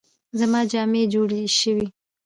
زما 0.39 0.61
جامې 0.71 1.03
جوړې 1.13 1.41
شوې؟ 1.59 1.85